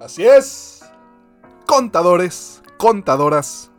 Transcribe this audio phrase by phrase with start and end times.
[0.00, 0.84] Así es.
[1.66, 3.72] Contadores, contadoras,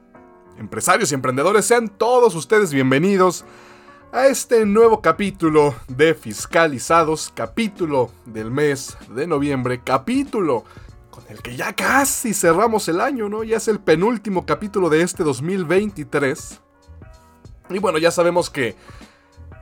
[0.58, 3.46] empresarios y emprendedores, sean todos ustedes bienvenidos
[4.12, 10.66] a este nuevo capítulo de Fiscalizados, capítulo del mes de noviembre, capítulo
[11.10, 13.46] con el que ya casi cerramos el año, ¿no?
[13.46, 16.60] Ya es el penúltimo capítulo de este 2023.
[17.70, 18.76] Y bueno, ya sabemos que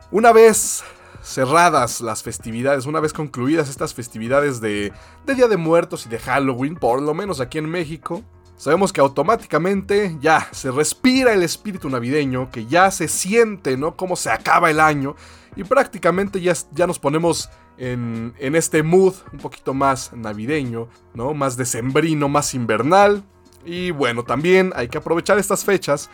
[0.10, 0.84] una vez
[1.22, 4.94] cerradas las festividades, una vez concluidas estas festividades de,
[5.26, 8.24] Día de Muertos y de Halloween, por lo menos aquí en México,
[8.56, 13.96] sabemos que automáticamente ya se respira el espíritu navideño, que ya se siente, ¿no?
[13.96, 15.16] Cómo se acaba el año
[15.56, 21.34] y prácticamente ya, ya nos ponemos en, en este mood un poquito más navideño, ¿no?
[21.34, 23.24] Más decembrino, más invernal.
[23.66, 26.10] Y bueno, también hay que aprovechar estas fechas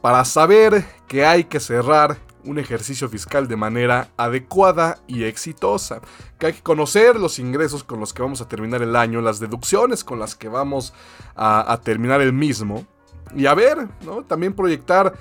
[0.00, 6.00] para saber que hay que cerrar un ejercicio fiscal de manera adecuada y exitosa.
[6.38, 9.40] Que hay que conocer los ingresos con los que vamos a terminar el año, las
[9.40, 10.92] deducciones con las que vamos
[11.36, 12.86] a, terminar el mismo.
[13.34, 13.88] Y a ver.
[14.28, 15.14] También proyectar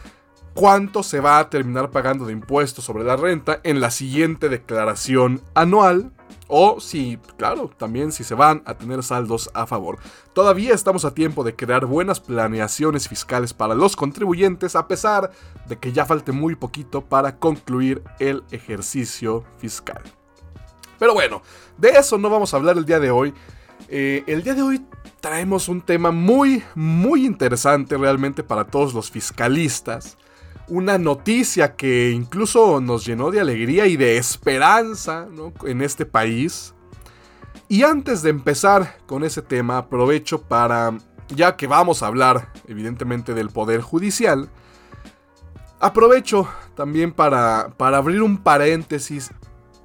[0.54, 5.42] cuánto se va a terminar pagando de impuestos sobre la renta en la siguiente declaración
[5.56, 6.12] anual
[6.56, 9.98] o si, claro, también si se van a tener saldos a favor.
[10.34, 15.32] Todavía estamos a tiempo de crear buenas planeaciones fiscales para los contribuyentes a pesar
[15.68, 20.04] de que ya falte muy poquito para concluir el ejercicio fiscal.
[21.00, 21.42] Pero bueno,
[21.80, 23.34] de eso no vamos a hablar el día de hoy.
[23.90, 24.86] Eh, el día de hoy
[25.22, 30.20] traemos un tema muy, muy interesante realmente para todos los fiscalistas
[30.68, 35.28] una noticia que incluso nos llenó de alegría y de esperanza
[35.66, 36.74] en este país.
[37.68, 40.98] Y antes de empezar con ese tema, aprovecho para,
[41.30, 44.50] ya que vamos a hablar evidentemente del Poder Judicial,
[45.80, 49.32] aprovecho también para, para abrir un paréntesis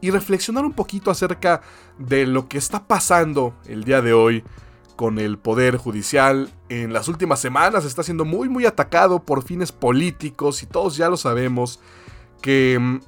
[0.00, 1.60] y reflexionar un poquito acerca
[1.98, 4.44] de lo que está pasando el día de hoy
[4.98, 9.70] con el Poder Judicial en las últimas semanas está siendo muy muy atacado por fines
[9.70, 11.78] políticos y todos ya lo sabemos
[12.42, 12.98] que, mm,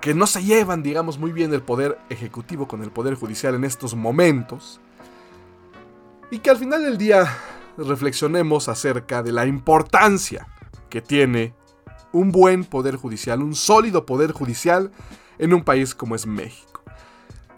[0.00, 3.62] que no se llevan digamos muy bien el Poder Ejecutivo con el Poder Judicial en
[3.62, 4.80] estos momentos
[6.32, 7.32] y que al final del día
[7.78, 10.48] reflexionemos acerca de la importancia
[10.90, 11.54] que tiene
[12.10, 14.90] un buen Poder Judicial, un sólido Poder Judicial
[15.38, 16.82] en un país como es México.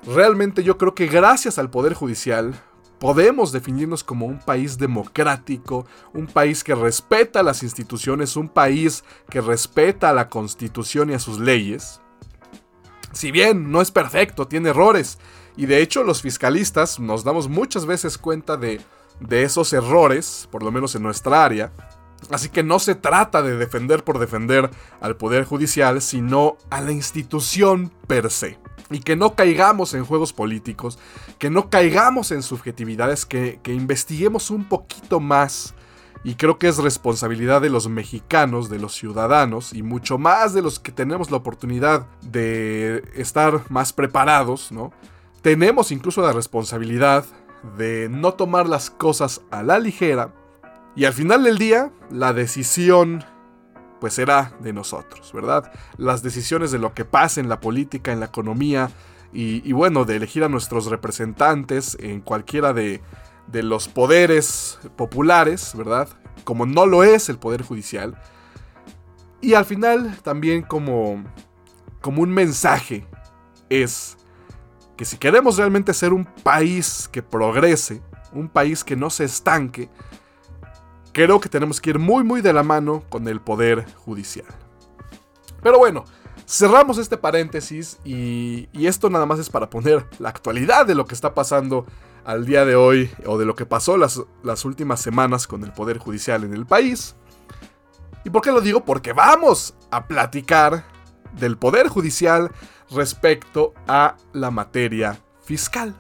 [0.07, 2.55] Realmente yo creo que gracias al Poder Judicial
[2.99, 9.41] podemos definirnos como un país democrático, un país que respeta las instituciones, un país que
[9.41, 12.01] respeta a la constitución y a sus leyes.
[13.13, 15.19] Si bien no es perfecto, tiene errores,
[15.57, 18.81] y de hecho los fiscalistas nos damos muchas veces cuenta de,
[19.21, 21.73] de esos errores, por lo menos en nuestra área,
[22.31, 24.71] Así que no se trata de defender por defender
[25.01, 28.59] al Poder Judicial, sino a la institución per se
[28.91, 30.99] y que no caigamos en juegos políticos,
[31.39, 35.75] que no caigamos en subjetividades, que, investiguemos un poquito más.
[36.25, 40.63] Y creo que es responsabilidad de los mexicanos, de los ciudadanos, y mucho más de
[40.63, 44.93] los que tenemos la oportunidad de estar más preparados, ¿no?
[45.43, 47.25] Tenemos incluso la responsabilidad
[47.77, 50.33] de no tomar las cosas a la ligera.
[50.97, 53.25] Y al final del día, la decisión
[54.07, 55.73] pues será de nosotros, ¿verdad?
[55.97, 58.89] Las decisiones de lo que pasa en la política, en la economía
[59.33, 63.03] y, bueno, de elegir a nuestros representantes en cualquiera de,
[63.49, 66.09] de los poderes populares, ¿verdad?
[66.45, 68.17] Como no lo es el Poder Judicial.
[69.41, 71.25] Y al final también como,
[72.01, 73.09] como un mensaje
[73.69, 74.17] es
[74.97, 78.01] que si queremos realmente ser un país que progrese,
[78.31, 79.91] un país que no se estanque,
[81.17, 84.45] creo que tenemos que ir muy muy de la mano con el poder judicial.
[85.63, 86.05] Pero bueno,
[86.47, 91.15] cerramos este paréntesis y, esto nada más es para poner la actualidad de lo que
[91.15, 91.87] está pasando
[92.27, 95.73] al día de hoy o de lo que pasó las, las últimas semanas con el
[95.73, 97.17] poder judicial en el país.
[98.23, 98.85] ¿Y por qué lo digo?
[98.85, 100.85] Porque vamos a platicar
[101.33, 102.51] del poder judicial
[102.91, 105.95] respecto a la materia fiscal.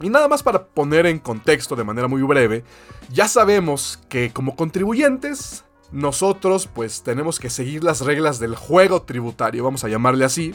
[0.00, 2.64] Y nada más para poner en contexto de manera muy breve,
[3.10, 9.64] ya sabemos que como contribuyentes nosotros pues tenemos que seguir las reglas del juego tributario,
[9.64, 10.54] vamos a llamarle así.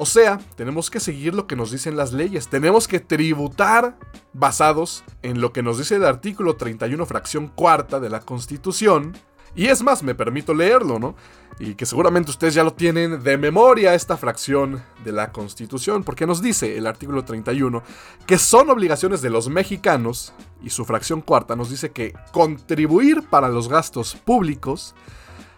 [0.00, 3.98] O sea, tenemos que seguir lo que nos dicen las leyes, tenemos que tributar
[4.32, 9.16] basados en lo que nos dice el artículo 31 fracción cuarta de la Constitución.
[9.54, 11.14] Y es más, me permito leerlo, ¿no?
[11.60, 16.26] y que seguramente ustedes ya lo tienen de memoria esta fracción de la Constitución, porque
[16.26, 17.82] nos dice el artículo 31
[18.26, 23.48] que son obligaciones de los mexicanos, y su fracción cuarta nos dice que contribuir para
[23.48, 24.94] los gastos públicos,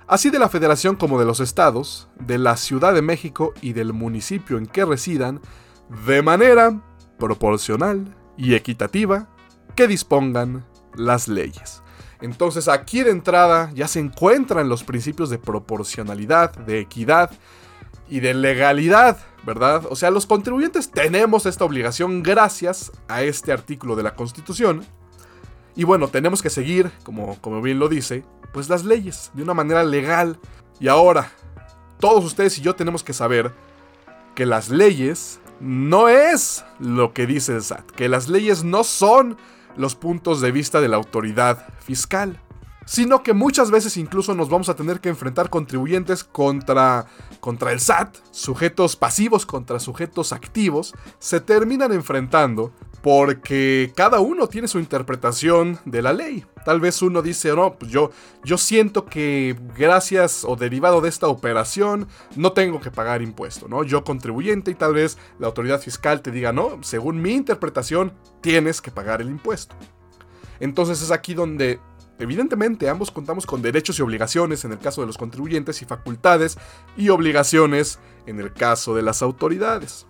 [0.06, 3.92] así de la federación como de los estados, de la Ciudad de México y del
[3.92, 5.40] municipio en que residan,
[6.06, 6.80] de manera
[7.18, 9.28] proporcional y equitativa
[9.74, 10.64] que dispongan
[10.94, 11.82] las leyes.
[12.20, 17.30] Entonces aquí de entrada ya se encuentran los principios de proporcionalidad, de equidad
[18.08, 19.86] y de legalidad, ¿verdad?
[19.88, 24.84] O sea, los contribuyentes tenemos esta obligación gracias a este artículo de la Constitución.
[25.76, 29.54] Y bueno, tenemos que seguir, como, como bien lo dice, pues las leyes de una
[29.54, 30.38] manera legal.
[30.78, 31.30] Y ahora,
[32.00, 33.52] todos ustedes y yo tenemos que saber
[34.34, 39.36] que las leyes no es lo que dice el SAT, que las leyes no son
[39.76, 42.40] los puntos de vista de la autoridad fiscal,
[42.90, 47.06] sino que muchas veces incluso nos vamos a tener que enfrentar contribuyentes contra,
[47.38, 54.66] contra el SAT, sujetos pasivos contra sujetos activos, se terminan enfrentando porque cada uno tiene
[54.66, 56.44] su interpretación de la ley.
[56.64, 58.10] Tal vez uno dice, no, pues yo,
[58.42, 63.84] yo siento que gracias o derivado de esta operación no tengo que pagar impuesto, ¿no?
[63.84, 68.80] Yo contribuyente y tal vez la autoridad fiscal te diga, no, según mi interpretación tienes
[68.80, 69.76] que pagar el impuesto.
[70.58, 71.78] Entonces es aquí donde
[72.20, 76.58] Evidentemente, ambos contamos con derechos y obligaciones en el caso de los contribuyentes y facultades
[76.96, 80.06] y obligaciones en el caso de las autoridades.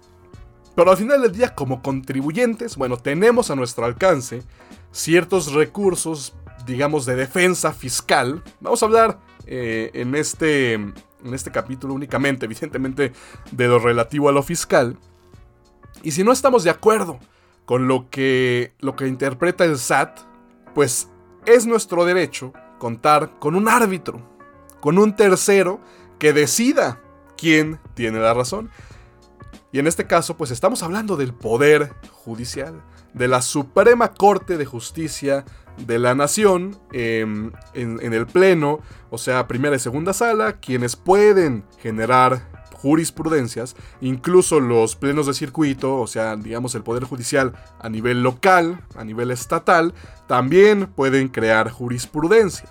[0.74, 4.42] Pero al final del día, como contribuyentes, bueno, tenemos a nuestro alcance
[4.92, 6.34] ciertos recursos,
[6.66, 8.42] digamos, de defensa fiscal.
[8.60, 10.94] Vamos a hablar eh, en, este, en
[11.32, 13.12] este capítulo únicamente, evidentemente,
[13.52, 14.96] de lo relativo a lo fiscal.
[16.02, 17.20] Y si no estamos de acuerdo
[17.66, 20.20] con lo que, lo que interpreta el SAT,
[20.74, 21.09] pues
[21.46, 24.20] es nuestro derecho contar con un árbitro,
[24.80, 25.80] con un tercero
[26.18, 27.00] que decida
[27.36, 28.70] quién tiene la razón.
[29.72, 32.82] Y en este caso, pues estamos hablando del poder judicial,
[33.14, 35.44] de la Suprema Corte de Justicia
[35.86, 41.64] de la Nación em, en, el Pleno, o sea, primera y segunda sala, quienes pueden
[41.78, 48.22] generar jurisprudencias, incluso los plenos de circuito, o sea, digamos el Poder Judicial a nivel
[48.22, 49.92] local, a nivel estatal,
[50.26, 52.70] también pueden crear jurisprudencia.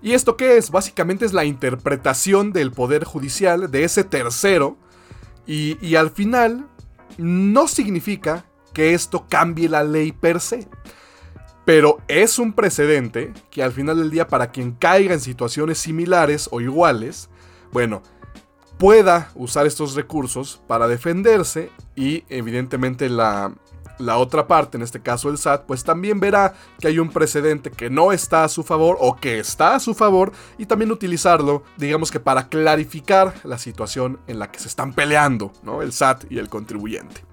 [0.00, 0.70] ¿Y esto qué es?
[0.70, 4.76] Básicamente es la interpretación del Poder Judicial de ese tercero
[5.46, 6.66] y, al final,
[7.18, 10.66] no significa que esto cambie la ley per se.
[11.64, 16.48] Pero es un precedente que al final del día para quien caiga en situaciones similares
[16.50, 17.28] o iguales,
[17.70, 18.02] bueno,
[18.78, 23.54] pueda usar estos recursos para defenderse y evidentemente la,
[23.98, 27.70] la otra parte, en este caso el SAT, pues también verá que hay un precedente
[27.70, 31.62] que no está a su favor o que está a su favor y también utilizarlo,
[31.76, 35.82] digamos que para clarificar la situación en la que se están peleando, ¿no?
[35.82, 37.24] El SAT y el contribuyente.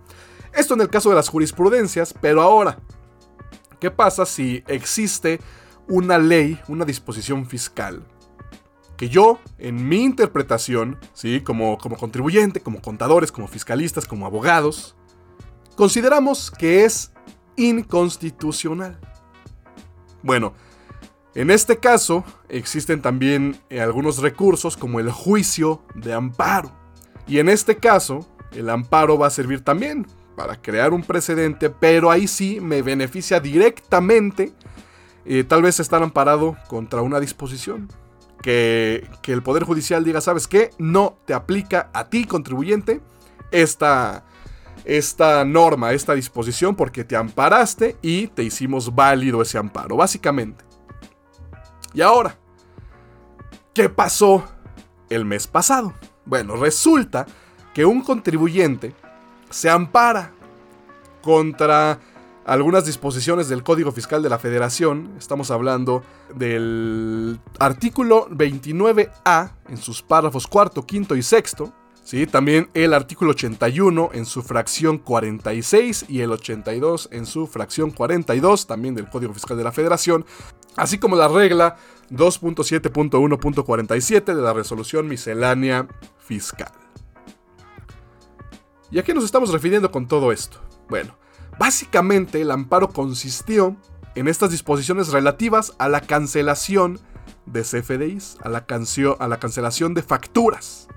[0.54, 2.80] Esto en el caso de las jurisprudencias, pero ahora,
[3.80, 5.40] ¿qué pasa si existe
[5.88, 8.04] una ley, una disposición fiscal?
[9.00, 11.40] Que yo, en mi interpretación, ¿sí?
[11.40, 14.98] como, como contribuyente, como contadores, como fiscalistas, como abogados,
[15.78, 17.14] consideramos que es
[17.56, 19.00] inconstitucional.
[20.22, 20.54] Bueno,
[21.34, 26.70] en este caso existen también eh, algunos recursos como el juicio de amparo.
[27.26, 32.12] Y en este caso, el amparo va a servir también para crear un precedente, pero
[32.12, 34.52] ahí sí me beneficia directamente
[35.24, 37.88] eh, tal vez estar amparado contra una disposición.
[38.42, 40.72] Que, que, el Poder Judicial diga, ¿sabes qué?
[40.78, 43.02] No te aplica a ti, contribuyente,
[43.52, 44.24] esta,
[44.86, 50.64] esta norma, esta disposición, porque te amparaste y te hicimos válido ese amparo, básicamente.
[51.94, 52.38] Y ahora,
[53.74, 54.46] ¿qué pasó
[55.10, 55.94] el mes pasado?
[56.26, 57.26] Bueno, resulta
[57.74, 58.94] que un contribuyente
[59.50, 60.32] se ampara
[61.22, 62.00] contra
[62.50, 65.14] algunas disposiciones del Código Fiscal de la Federación.
[65.20, 66.02] Estamos hablando
[66.34, 71.72] del artículo 29A en sus párrafos cuarto, quinto y sexto,
[72.04, 72.26] ¿sí?
[72.26, 78.66] También el artículo 81 en su fracción 46 y el 82 en su fracción 42,
[78.66, 80.26] también del Código Fiscal de la Federación,
[80.76, 81.76] así como la regla
[82.10, 85.88] 2.7.1.47 de la resolución miscelánea
[86.18, 86.72] fiscal.
[88.90, 90.60] ¿Y a qué nos estamos refiriendo con todo esto?
[90.90, 91.20] Bueno,
[91.60, 93.76] básicamente el amparo consistió
[94.16, 97.00] en estas disposiciones relativas a la cancelación
[97.46, 100.88] de CFDIs, a la, cancelación de facturas.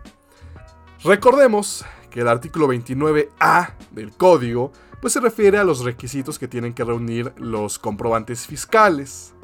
[1.04, 6.74] Recordemos que el artículo 29A del código pues se refiere a los requisitos que tienen
[6.74, 9.34] que reunir los comprobantes fiscales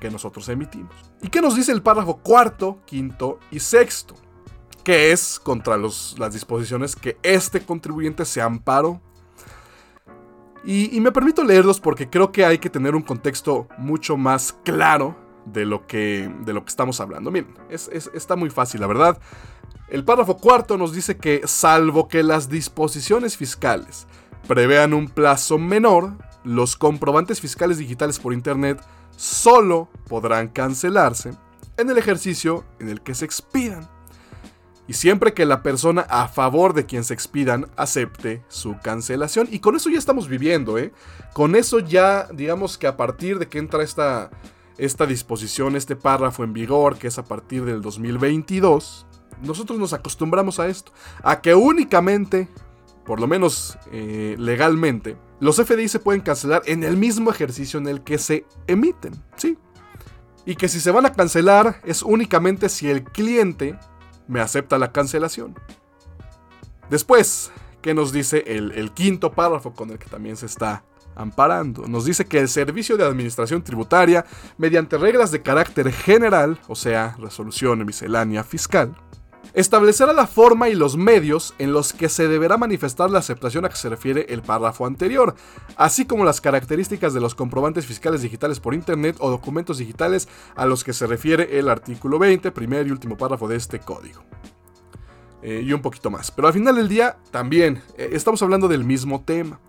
[0.00, 0.92] que nosotros emitimos.
[1.22, 4.14] ¿Y qué nos dice el párrafo cuarto, quinto y sexto?
[4.82, 9.00] Que es contra las disposiciones que este contribuyente se amparó.
[10.66, 15.16] Y, me permito leerlos porque creo que hay que tener un contexto mucho más claro
[15.44, 17.30] de lo que, de lo que estamos hablando.
[17.30, 19.16] Miren, está muy fácil, la verdad.
[19.88, 24.08] El párrafo cuarto nos dice que, salvo que las disposiciones fiscales
[24.48, 28.82] prevean un plazo menor, los comprobantes fiscales digitales por Internet
[29.16, 31.30] solo podrán cancelarse
[31.76, 33.88] en el ejercicio en el que se expidan.
[34.88, 39.48] Y siempre que la persona a favor de quien se expidan acepte su cancelación.
[39.50, 40.92] Y con eso ya estamos viviendo, ¿eh?
[41.32, 44.30] Con eso ya, digamos que a partir de que entra esta,
[44.78, 49.06] esta disposición, este párrafo en vigor, que es a partir del 2022,
[49.42, 50.92] nosotros nos acostumbramos a esto.
[51.22, 52.48] A que únicamente,
[53.04, 57.88] por lo menos eh, legalmente, los FDI se pueden cancelar en el mismo ejercicio en
[57.88, 59.58] el que se emiten, ¿sí?
[60.46, 63.76] Y que si se van a cancelar es únicamente si el cliente
[64.28, 65.54] me acepta la cancelación.
[66.90, 67.50] Después,
[67.82, 71.86] ¿qué nos dice el, quinto párrafo con el que también se está amparando?
[71.88, 74.24] Nos dice que el Servicio de Administración Tributaria,
[74.56, 78.96] mediante reglas de carácter general, o sea, resolución miscelánea fiscal,
[79.56, 83.70] establecerá la forma y los medios en los que se deberá manifestar la aceptación a
[83.70, 85.34] que se refiere el párrafo anterior,
[85.76, 90.66] así como las características de los comprobantes fiscales digitales por Internet o documentos digitales a
[90.66, 94.22] los que se refiere el artículo 20, primer y último párrafo de este código.
[95.42, 96.30] Eh, y un poquito más.
[96.30, 99.60] Pero al final del día, también eh, estamos hablando del mismo tema.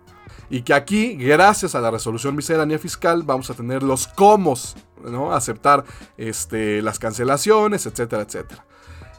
[0.50, 4.54] Y que aquí, gracias a la resolución miscelánea fiscal, vamos a tener los cómo,
[5.02, 5.32] ¿no?
[5.32, 5.84] Aceptar
[6.16, 8.64] este, las cancelaciones, etcétera, etcétera.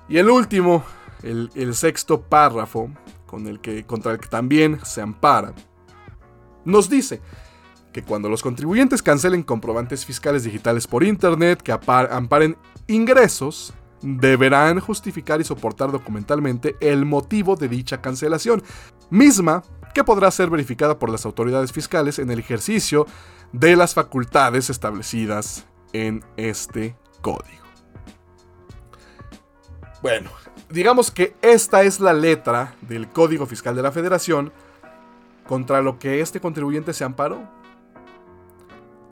[0.09, 0.83] Y el último,
[1.21, 2.89] el, sexto párrafo,
[3.27, 5.53] con el que, contra el que también se ampara,
[6.65, 7.21] nos dice
[7.93, 15.41] que cuando los contribuyentes cancelen comprobantes fiscales digitales por Internet que amparen ingresos, deberán justificar
[15.41, 18.63] y soportar documentalmente el motivo de dicha cancelación,
[19.11, 19.63] misma
[19.93, 23.05] que podrá ser verificada por las autoridades fiscales en el ejercicio
[23.51, 27.68] de las facultades establecidas en este código.
[30.01, 30.29] Bueno,
[30.69, 34.53] digamos que esta es la letra del Código Fiscal de la Federación
[35.45, 37.59] contra lo que este contribuyente se amparó.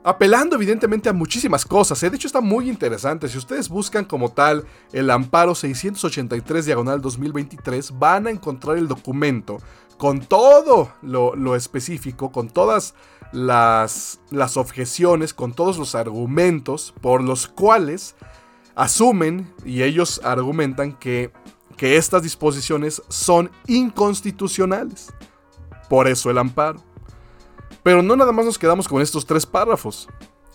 [0.02, 2.08] Apelando evidentemente a muchísimas cosas, ¿eh?
[2.08, 3.28] de hecho está muy interesante.
[3.28, 9.58] Si ustedes buscan como tal el amparo 683 diagonal 2023, van a encontrar el documento
[9.98, 12.94] con todo lo, específico, con todas
[13.32, 18.14] las, las objeciones, con todos los argumentos por los cuales
[18.78, 21.32] asumen y ellos argumentan que,
[21.76, 25.12] que estas disposiciones son inconstitucionales.
[25.88, 26.82] Por eso el amparo.
[27.82, 30.08] Pero no nada más nos quedamos con estos tres párrafos,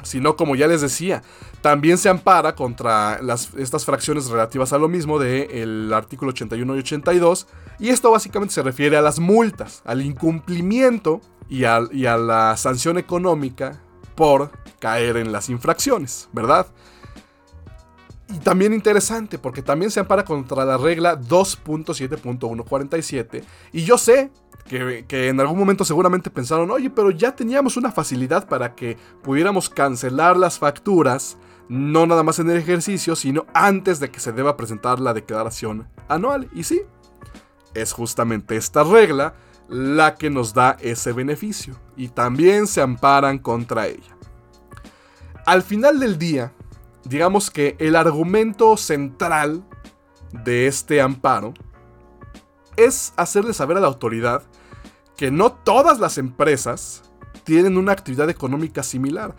[0.03, 1.21] sino como ya les decía,
[1.61, 6.79] también se ampara contra las, estas fracciones relativas a lo mismo del artículo 81 y
[6.79, 7.47] 82,
[7.79, 12.97] y esto básicamente se refiere a las multas, al incumplimiento y y a la sanción
[12.97, 13.81] económica
[14.15, 16.67] por caer en las infracciones, ¿verdad?
[18.29, 23.43] Y también interesante, porque también se ampara contra la regla 2.7.147.
[23.73, 24.31] Y yo sé
[24.65, 28.97] que, que, en algún momento seguramente pensaron, oye, pero ya teníamos una facilidad para que
[29.21, 31.37] pudiéramos cancelar las facturas,
[31.67, 35.87] no nada más en el ejercicio, sino antes de que se deba presentar la declaración
[36.07, 36.49] anual.
[36.53, 36.81] Y sí,
[37.73, 39.35] es justamente esta regla
[39.67, 41.79] la que nos da ese beneficio.
[41.95, 44.17] Y también se amparan contra ella.
[45.45, 46.53] Al final del día,
[47.05, 49.63] digamos que el argumento central
[50.31, 51.53] de este amparo
[52.75, 54.43] es hacerle saber a la autoridad
[55.15, 57.03] que no todas las empresas
[57.43, 59.35] tienen una actividad económica similar,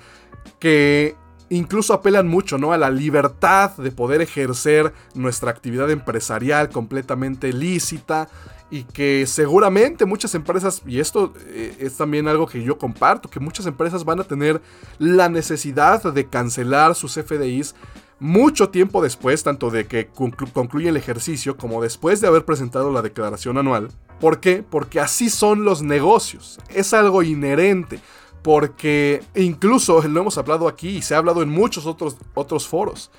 [0.58, 1.16] que
[1.48, 2.72] incluso apelan mucho ¿no?
[2.72, 8.28] a la libertad de poder ejercer nuestra actividad empresarial completamente lícita
[8.70, 13.40] y que seguramente muchas empresas, y esto eh, es también algo que yo comparto, que
[13.40, 14.60] muchas empresas van a tener
[14.98, 17.74] la necesidad de cancelar sus FDIs
[18.20, 23.02] mucho tiempo después, tanto de que concluye el ejercicio como después de haber presentado la
[23.02, 23.90] declaración anual.
[24.20, 24.62] ¿Por qué?
[24.68, 26.58] Porque así son los negocios.
[26.68, 28.00] Es algo inherente.
[28.42, 33.10] Porque incluso lo hemos hablado aquí y se ha hablado en muchos otros, otros foros.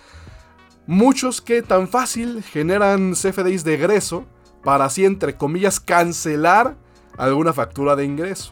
[0.87, 4.25] Muchos que tan fácil generan CFDIs de egreso
[4.65, 6.75] para así, entre comillas, cancelar
[7.17, 8.51] alguna factura de ingreso.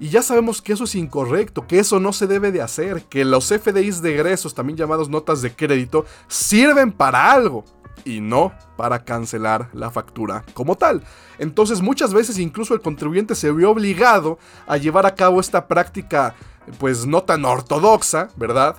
[0.00, 3.24] Y ya sabemos que eso es incorrecto, que eso no se debe de hacer, que
[3.24, 7.64] los FDIs de egresos, también llamados notas de crédito, sirven para algo
[8.04, 11.02] y no para cancelar la factura como tal.
[11.38, 16.34] Entonces muchas veces incluso el contribuyente se vio obligado a llevar a cabo esta práctica
[16.78, 18.76] pues no tan ortodoxa, ¿verdad?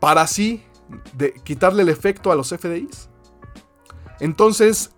[0.00, 0.64] Para así
[1.16, 3.08] de quitarle el efecto a los FDIs.
[4.20, 4.93] Entonces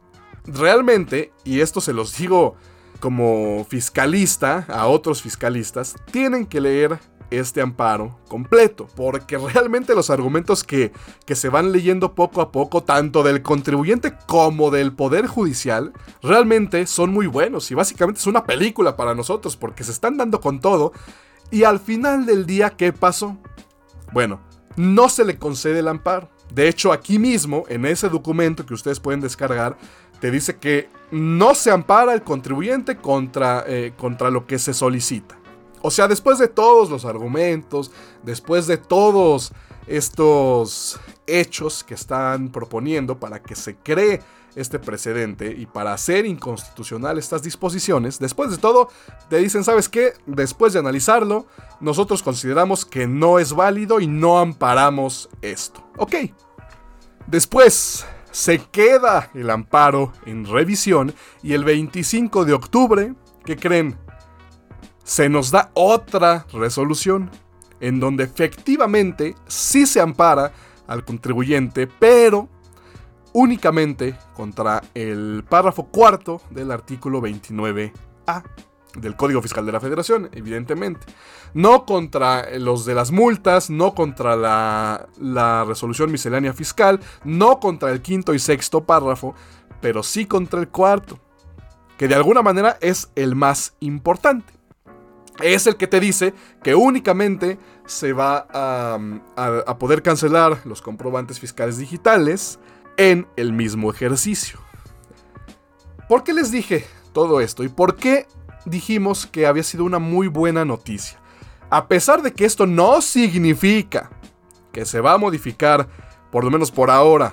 [0.46, 2.56] realmente, y esto se los digo
[3.00, 6.98] como fiscalista a otros fiscalistas, tienen que leer
[7.30, 10.92] este amparo completo, porque realmente los argumentos que,
[11.24, 16.86] que, se van leyendo poco a poco, tanto del contribuyente como del Poder Judicial, realmente
[16.86, 20.60] son muy buenos y básicamente es una película para nosotros, porque se están dando con
[20.60, 20.92] todo
[21.50, 23.36] Y al final del día, ¿qué pasó?
[24.12, 24.40] Bueno,
[24.76, 26.28] no se le concede el amparo.
[26.52, 29.76] De hecho, aquí mismo, en ese documento que ustedes pueden descargar,
[30.20, 35.38] te dice que no se ampara el contribuyente contra, eh, contra lo que se solicita.
[35.82, 37.92] O sea, después de todos los argumentos,
[38.22, 39.52] después de todos
[39.86, 44.20] estos hechos que están proponiendo para que se cree
[44.56, 48.88] este precedente y para hacer inconstitucional estas disposiciones, después de todo,
[49.28, 50.14] te dicen, ¿sabes qué?
[50.24, 51.46] Después de analizarlo,
[51.78, 55.84] nosotros consideramos que no es válido y no amparamos esto.
[55.98, 56.14] Ok.
[57.26, 63.14] Después, se queda el amparo en revisión y el 25 de octubre,
[63.46, 63.96] ¿qué creen?
[65.04, 67.30] Se nos da otra resolución
[67.80, 70.52] en donde efectivamente sí se ampara
[70.86, 72.50] al contribuyente, pero
[73.32, 78.42] únicamente contra el párrafo cuarto del artículo 29A
[79.00, 81.06] del Código Fiscal de la Federación, evidentemente.
[81.54, 87.90] No contra los de las multas, no contra la, la, resolución miscelánea fiscal, no contra
[87.90, 89.34] el quinto y sexto párrafo,
[89.80, 91.18] pero sí contra el cuarto,
[91.96, 94.52] que de alguna manera es el más importante.
[95.42, 98.98] Es el que te dice que únicamente se va a,
[99.66, 102.58] a poder cancelar los comprobantes fiscales digitales
[102.96, 104.58] en el mismo ejercicio.
[106.08, 107.64] ¿Por qué les dije todo esto?
[107.64, 108.26] ¿Y por qué
[108.66, 111.18] dijimos que había sido una muy buena noticia?
[111.70, 114.10] A pesar de que esto no significa
[114.72, 115.88] que se va a modificar,
[116.30, 117.32] por lo menos por ahora,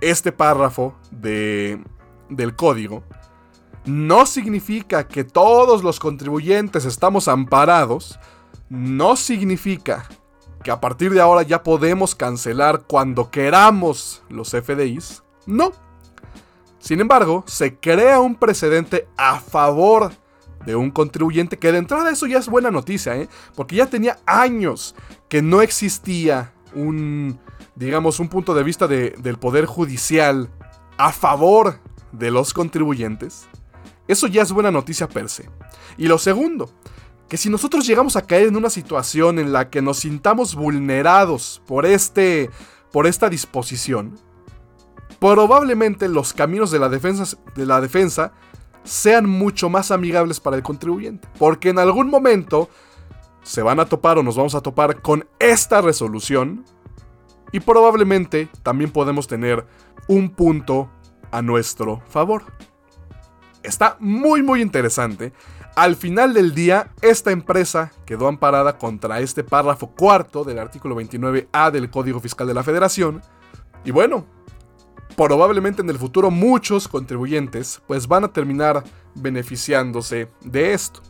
[0.00, 1.82] este párrafo de,
[2.30, 3.02] del código,
[3.84, 8.18] no significa que todos los contribuyentes estamos amparados,
[8.68, 10.08] no significa
[10.62, 15.22] que a partir de ahora ya podemos cancelar cuando queramos los FDIs.
[15.46, 15.72] No.
[16.78, 20.27] Sin embargo, se crea un precedente a favor de
[20.66, 23.28] un contribuyente que de entrada eso ya es buena noticia, ¿eh?
[23.54, 24.94] porque ya tenía años
[25.28, 27.38] que no existía un,
[27.74, 30.50] digamos, un punto de vista del Poder Judicial
[30.96, 31.80] a favor
[32.12, 33.46] de los contribuyentes.
[34.06, 35.48] Eso ya es buena noticia per se.
[35.96, 36.70] Y lo segundo,
[37.28, 41.62] que si nosotros llegamos a caer en una situación en la que nos sintamos vulnerados
[41.66, 42.50] por este
[42.90, 44.18] por esta disposición,
[45.20, 48.32] probablemente los caminos de la defensa, de la defensa
[48.88, 52.68] sean mucho más amigables para el contribuyente, porque en algún momento
[53.42, 56.64] se van a topar o nos vamos a topar con esta resolución
[57.52, 59.66] y probablemente también podemos tener
[60.06, 60.90] un punto
[61.30, 62.42] a nuestro favor.
[63.62, 65.32] Está muy muy interesante
[65.78, 71.70] al final del día, esta empresa quedó amparada contra este párrafo cuarto del artículo 29A
[71.70, 73.22] del Código Fiscal de la Federación.
[73.84, 74.26] Y bueno,
[75.16, 81.00] probablemente en el futuro muchos contribuyentes pues van a terminar beneficiándose de esto.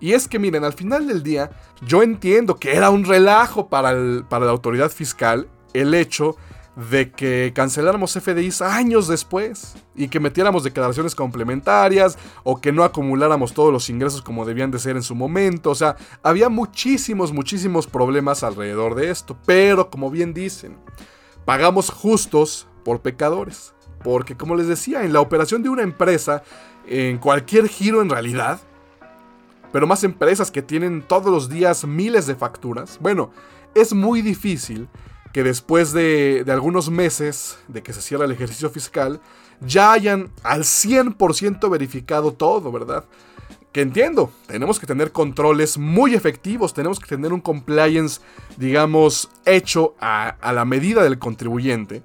[0.00, 1.50] Y es que miren, al final del día,
[1.84, 3.92] yo entiendo que era un relajo para,
[4.28, 6.36] para la autoridad fiscal el hecho
[6.90, 13.52] de que canceláramos FDIs años después y que metiéramos declaraciones complementarias o que no acumuláramos
[13.52, 15.70] todos los ingresos como debían de ser en su momento.
[15.70, 19.36] O sea, había muchísimos, muchísimos problemas alrededor de esto.
[19.44, 20.78] Pero como bien dicen,
[21.44, 23.74] pagamos justos por pecadores.
[24.02, 26.42] Porque como les decía, en la operación de una empresa,
[26.86, 28.62] en cualquier giro en realidad,
[29.72, 33.30] pero más empresas que tienen todos los días miles de facturas, bueno,
[33.74, 34.88] es muy difícil
[35.34, 39.20] que después de, algunos meses de que se cierra el ejercicio fiscal,
[39.60, 43.04] ya hayan al 100% verificado todo, ¿verdad?
[43.70, 48.22] Que entiendo, tenemos que tener controles muy efectivos, tenemos que tener un compliance,
[48.56, 52.02] digamos, hecho a, la medida del contribuyente,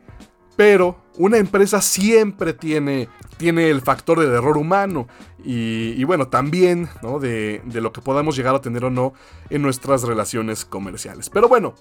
[0.55, 5.07] pero una empresa siempre tiene, tiene el factor del error humano
[5.43, 6.89] y, bueno, también
[7.19, 9.13] de, lo que podamos llegar a tener o no
[9.49, 11.29] en nuestras relaciones comerciales.
[11.29, 11.75] Pero bueno,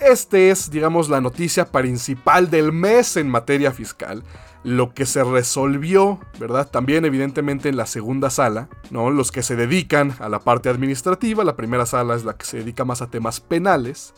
[0.00, 4.24] este es, digamos, la noticia principal del mes en materia fiscal.
[4.64, 6.68] Lo que se resolvió, ¿verdad?
[6.70, 9.10] También evidentemente en la segunda sala, ¿no?
[9.10, 12.58] Los que se dedican a la parte administrativa, la primera sala es la que se
[12.58, 14.14] dedica más a temas penales.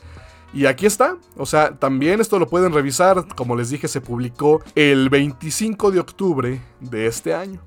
[0.54, 4.62] Y aquí está, o sea, también esto lo pueden revisar, como les dije, se publicó
[4.76, 7.60] el 25 de octubre de este año.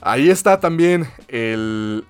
[0.00, 2.06] Ahí está también el,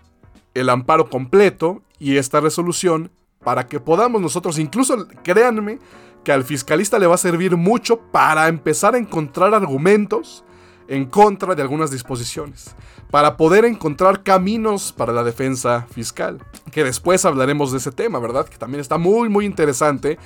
[0.55, 3.11] el amparo completo y esta resolución
[3.43, 5.81] para que podamos nosotros, incluso créanme,
[6.23, 10.45] que al fiscalista le va a servir mucho para empezar a encontrar argumentos
[10.89, 12.75] en contra de algunas disposiciones,
[13.11, 16.39] para poder encontrar caminos para la defensa fiscal,
[16.73, 18.49] que después hablaremos de ese tema, ¿verdad?
[18.49, 20.19] Que también está muy, muy interesante.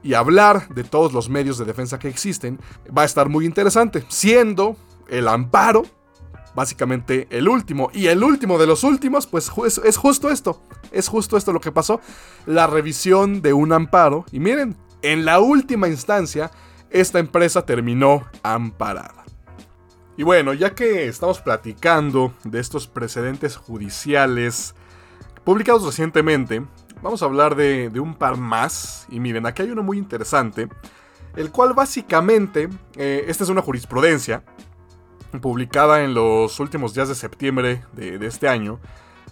[0.00, 2.60] Y hablar de todos los medios de defensa que existen
[2.96, 4.76] va a estar muy interesante, siendo
[5.08, 5.82] el amparo
[6.58, 7.88] básicamente el último.
[7.94, 9.50] Y el último de los últimos, pues
[9.84, 10.60] es, justo esto.
[10.90, 12.00] Es justo esto lo que pasó.
[12.46, 14.24] La revisión de un amparo.
[14.32, 16.50] Y miren, en la última instancia,
[16.90, 19.24] esta empresa terminó amparada.
[20.18, 24.74] Y bueno, ya que estamos platicando de estos precedentes judiciales
[25.44, 26.60] publicados recientemente,
[27.00, 29.06] vamos a hablar de, un par más.
[29.10, 30.68] Y miren, aquí hay uno muy interesante,
[31.36, 34.42] el cual básicamente, eh, esta es una jurisprudencia
[35.40, 38.80] publicada en los últimos días de septiembre de, este año,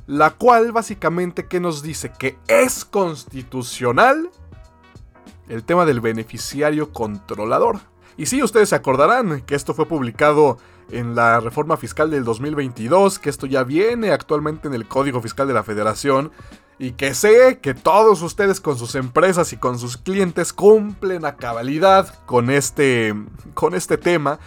[0.07, 4.31] la cual básicamente que nos dice que es constitucional
[5.49, 7.81] el tema del beneficiario controlador.
[8.17, 10.59] Y sí, ustedes se acordarán que esto fue publicado
[10.91, 15.49] en la reforma fiscal del 2022, que esto ya viene actualmente en el Código Fiscal
[15.49, 16.31] de la Federación
[16.79, 21.37] y que sé que todos ustedes con sus empresas y con sus clientes cumplen a
[21.37, 23.15] cabalidad con este,
[23.55, 24.39] con este tema.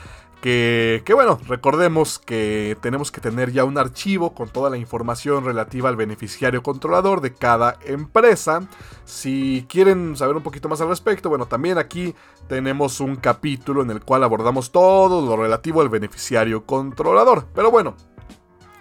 [0.41, 5.89] Que, bueno, recordemos que tenemos que tener ya un archivo con toda la información relativa
[5.89, 8.62] al beneficiario controlador de cada empresa.
[9.04, 12.15] Si quieren saber un poquito más al respecto, bueno, también aquí
[12.47, 17.47] tenemos un capítulo en el cual abordamos todo lo relativo al beneficiario controlador.
[17.54, 17.95] Pero bueno,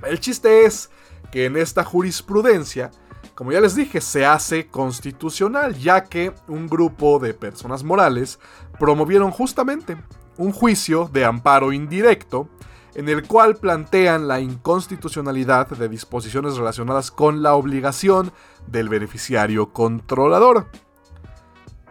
[0.05, 0.91] el chiste es
[1.33, 2.93] que en esta jurisprudencia,
[3.35, 8.39] como ya les dije, se hace constitucional, ya que un grupo de personas morales
[8.79, 9.97] promovieron justamente
[10.39, 12.49] un juicio de amparo indirecto
[12.95, 18.33] en el cual plantean la inconstitucionalidad de disposiciones relacionadas con la obligación
[18.67, 20.67] del beneficiario controlador.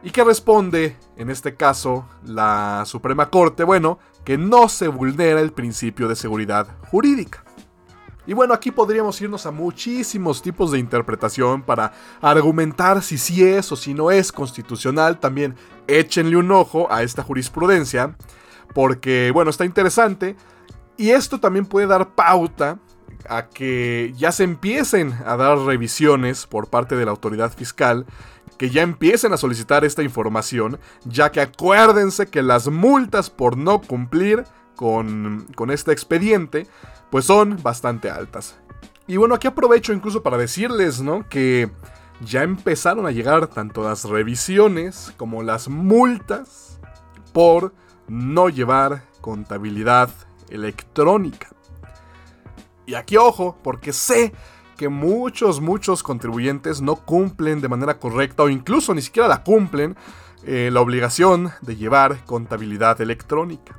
[0.03, 3.63] ¿Y que responde, en este caso, la Suprema Corte?
[3.63, 7.43] Bueno, que no se vulnera el principio de seguridad jurídica.
[8.25, 13.71] Y bueno, aquí podríamos irnos a muchísimos tipos de interpretación para argumentar si sí es
[13.71, 15.17] o si no es constitucional.
[15.17, 15.55] También
[15.87, 18.15] échenle un ojo a esta jurisprudencia,
[18.73, 20.35] porque bueno, está interesante.
[20.97, 22.79] Y esto también puede dar pauta
[23.29, 28.05] a que ya se empiecen a dar revisiones por parte de la autoridad fiscal,
[28.57, 33.81] que ya empiecen a solicitar esta información, ya que acuérdense que las multas por no
[33.81, 34.43] cumplir
[34.75, 36.67] con, con este expediente
[37.09, 38.55] pues son bastante altas.
[39.07, 41.27] Y bueno, aquí aprovecho incluso para decirles, ¿no?
[41.29, 41.69] Que
[42.21, 46.79] ya empezaron a llegar tanto las revisiones como las multas
[47.33, 47.73] por
[48.07, 50.09] no llevar contabilidad
[50.49, 51.49] electrónica.
[52.85, 54.33] Y aquí ojo, porque sé
[54.77, 59.97] que muchos, muchos contribuyentes no cumplen de manera correcta o incluso ni siquiera la cumplen
[60.43, 63.77] eh, la obligación de llevar contabilidad electrónica.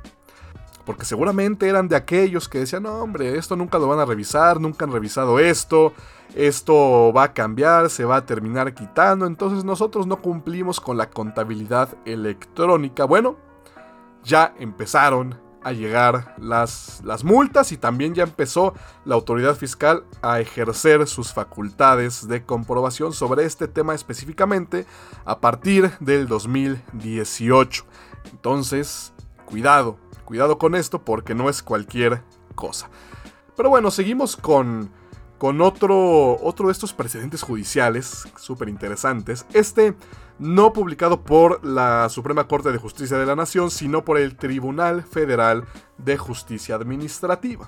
[0.89, 4.59] Porque seguramente eran de aquellos que decían, no, hombre, esto nunca lo van a revisar,
[4.59, 5.93] nunca han revisado esto,
[6.33, 11.11] esto va a cambiar, se va a terminar quitando, entonces nosotros no cumplimos con la
[11.11, 13.05] contabilidad electrónica.
[13.05, 13.37] Bueno,
[14.23, 18.73] ya empezaron a llegar las, las multas y también ya empezó
[19.05, 24.87] la autoridad fiscal a ejercer sus facultades de comprobación sobre este tema específicamente
[25.23, 27.85] a partir del 2018.
[28.31, 29.13] Entonces,
[29.45, 29.99] cuidado,
[30.29, 32.21] Cuidado con esto porque no es cualquier
[32.53, 32.87] cosa.
[33.57, 34.91] Pero bueno, seguimos con,
[35.39, 39.47] con otro, otro de estos precedentes judiciales súper interesantes.
[39.53, 39.95] Este
[40.37, 45.01] no publicado por la Suprema Corte de Justicia de la Nación, sino por el Tribunal
[45.01, 45.65] Federal
[45.97, 47.67] de Justicia Administrativa.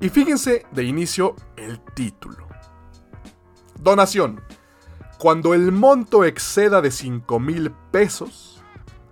[0.00, 2.48] Y fíjense de inicio el título.
[3.78, 4.40] Donación.
[5.20, 8.53] Cuando el monto exceda de 5 mil pesos,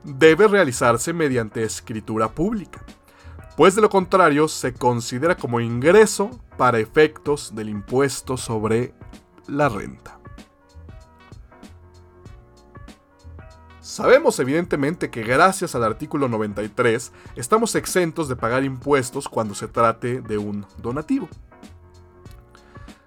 [0.05, 2.85] debe realizarse mediante escritura pública,
[3.57, 8.95] pues de lo contrario se considera como ingreso para efectos del impuesto sobre
[9.47, 10.19] la renta.
[13.81, 20.23] Sabemos evidentemente que gracias al artículo 93 estamos exentos de pagar impuestos cuando se trate
[20.23, 21.29] de un donativo.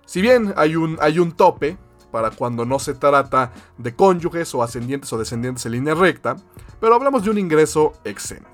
[0.05, 1.77] Si bien hay un, hay un tope
[2.11, 6.37] para cuando no se trata de cónyuges o ascendientes o descendientes en línea recta,
[6.85, 8.47] pero hablamos de un ingreso exento.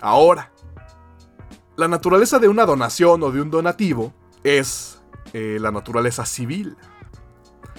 [0.00, 0.50] Ahora,
[1.76, 4.12] la naturaleza de una donación o de un donativo
[4.42, 5.00] es
[5.32, 6.76] eh, la naturaleza civil.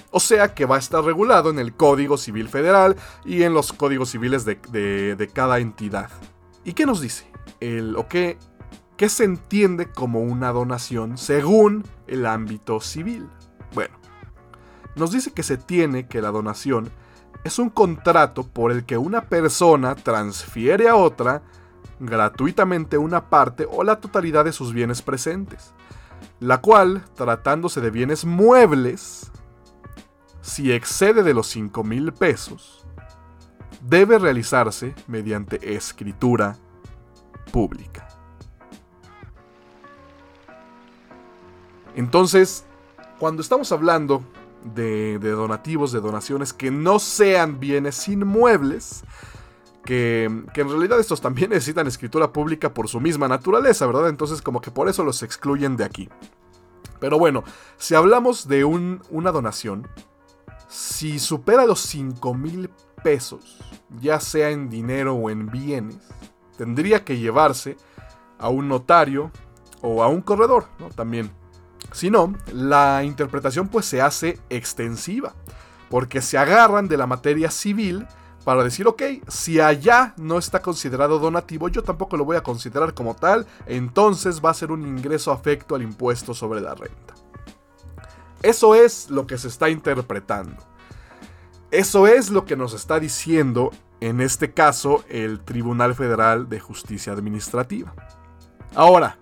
[0.09, 3.73] O sea que va a estar regulado en el Código Civil Federal y en los
[3.73, 6.09] códigos civiles de, cada entidad.
[6.63, 7.29] ¿Y qué nos dice?
[7.59, 8.37] El, o qué,
[8.95, 13.27] qué se entiende como una donación según el ámbito civil?
[13.73, 13.95] Bueno,
[14.95, 16.89] nos dice que se tiene que la donación
[17.43, 21.41] es un contrato por el que una persona transfiere a otra
[21.99, 25.73] gratuitamente una parte o la totalidad de sus bienes presentes,
[26.39, 29.31] la cual, tratándose de bienes muebles,
[30.41, 32.85] si excede de los 5 mil pesos,
[33.81, 36.57] debe realizarse mediante escritura
[37.51, 38.07] pública.
[41.95, 42.65] Entonces,
[43.19, 44.23] cuando estamos hablando
[44.63, 49.03] de, donativos, de donaciones que no sean bienes inmuebles,
[49.85, 54.09] que, que, en realidad estos también necesitan escritura pública por su misma naturaleza, ¿verdad?
[54.09, 56.09] Entonces como que por eso los excluyen de aquí.
[56.99, 57.43] Pero bueno,
[57.77, 59.87] si hablamos de una donación,
[60.67, 62.69] si supera los 5 mil
[63.03, 63.57] pesos,
[63.99, 65.97] ya sea en dinero o en bienes,
[66.57, 67.75] tendría que llevarse
[68.37, 69.31] a un notario
[69.81, 70.89] o a un corredor, ¿no?
[70.89, 71.31] También.
[71.91, 75.33] Si no, la interpretación pues se hace extensiva,
[75.89, 78.07] porque se agarran de la materia civil
[78.45, 82.93] para decir, ok, si allá no está considerado donativo, yo tampoco lo voy a considerar
[82.93, 87.13] como tal, entonces va a ser un ingreso afecto al impuesto sobre la renta.
[88.41, 90.57] Eso es lo que se está interpretando.
[91.69, 97.13] Eso es lo que nos está diciendo, en este caso, el Tribunal Federal de Justicia
[97.13, 97.93] Administrativa.
[98.73, 99.17] Ahora,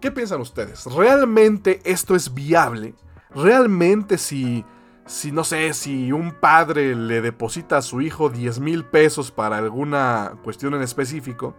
[0.00, 0.86] ¿Qué piensan ustedes?
[0.86, 2.94] ¿Realmente esto es viable?
[3.34, 4.64] ¿Realmente si,
[5.04, 9.58] si no sé, si un padre le deposita a su hijo 10 mil pesos para
[9.58, 11.54] alguna cuestión en específico,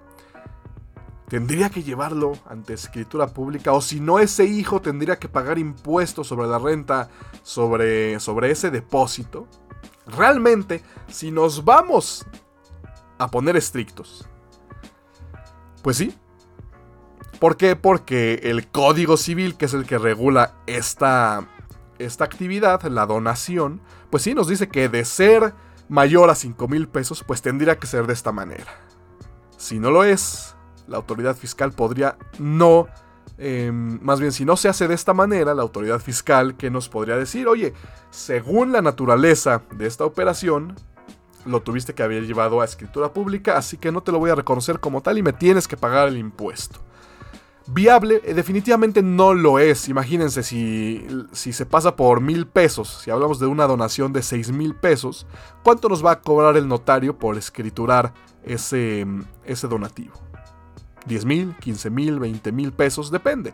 [1.27, 3.73] tendría que llevarlo ante escritura pública?
[3.73, 7.09] O si no, ese hijo tendría que pagar impuestos sobre la renta
[7.43, 9.47] sobre, sobre ese depósito.
[10.07, 12.25] Realmente, si nos vamos
[13.19, 14.27] a poner estrictos,
[15.83, 16.17] pues sí,
[17.41, 17.75] ¿Por qué?
[17.75, 21.47] Porque el Código Civil, que es el que regula esta,
[21.97, 25.55] esta actividad, la donación, pues sí nos dice que de ser
[25.89, 28.71] mayor a 5 mil pesos, pues tendría que ser de esta manera.
[29.57, 32.87] Si no lo es, la autoridad fiscal podría no...
[33.39, 36.89] Em, más bien, si no se hace de esta manera, la autoridad fiscal que nos
[36.89, 37.73] podría decir, oye,
[38.11, 40.75] según la naturaleza de esta operación,
[41.47, 44.35] lo tuviste que haber llevado a escritura pública, así que no te lo voy a
[44.35, 46.81] reconocer como tal y me tienes que pagar el impuesto.
[47.67, 49.87] Viable, eh, definitivamente no lo es.
[49.87, 54.51] Imagínense si, si se pasa por mil pesos, si hablamos de una donación de seis
[54.51, 55.27] mil pesos,
[55.63, 59.05] ¿cuánto nos va a cobrar el notario por escriturar ese,
[59.45, 60.13] ese donativo?
[61.07, 63.09] ¿10 mil, 15 mil, 20 mil pesos?
[63.09, 63.53] Depende.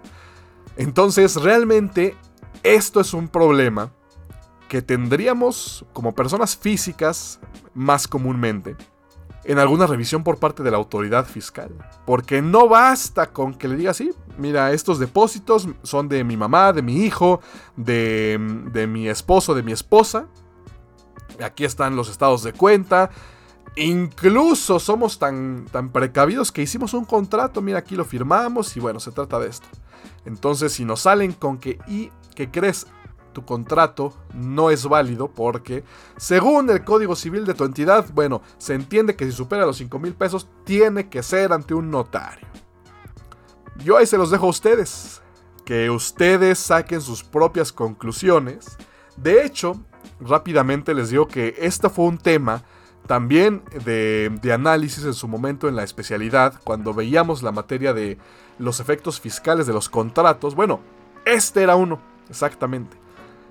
[0.76, 2.16] Entonces, realmente,
[2.64, 3.92] esto es un problema
[4.68, 7.40] que tendríamos como personas físicas
[7.74, 8.76] más comúnmente
[9.48, 11.70] en alguna revisión por parte de la autoridad fiscal.
[12.06, 16.74] Porque no basta con que le diga así, mira, estos depósitos son de mi mamá,
[16.74, 17.40] de mi hijo,
[17.78, 18.38] de,
[18.74, 20.28] de mi esposo, de mi esposa.
[21.42, 23.10] Aquí están los estados de cuenta.
[23.78, 29.00] Incluso somos tan, tan precavidos que hicimos un contrato, mira, aquí lo firmamos y bueno,
[29.00, 29.68] se trata de esto.
[30.26, 32.88] Entonces, si nos salen con que, ¿y qué crees?
[33.38, 35.84] Tu contrato no es válido porque,
[36.18, 40.00] según el Código Civil de tu entidad, bueno, se entiende que si supera los 5
[40.00, 42.48] mil pesos, tiene que ser ante un notario.
[43.76, 45.22] Yo ahí se los dejo a ustedes,
[45.66, 48.76] que ustedes saquen sus propias conclusiones.
[49.18, 49.80] De hecho,
[50.20, 52.64] rápidamente les digo que este fue un tema
[53.06, 58.18] también de, de, análisis en su momento en la especialidad, cuando veíamos la materia de
[58.58, 60.56] los efectos fiscales de los contratos.
[60.56, 60.80] Bueno,
[61.24, 62.00] este era uno,
[62.32, 62.98] exactamente.